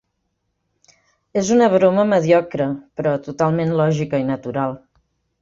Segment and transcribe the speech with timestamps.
[1.41, 2.67] És una broma mediocre,
[3.01, 4.77] però totalment lògica i natural.